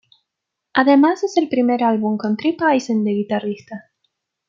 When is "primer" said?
1.47-1.83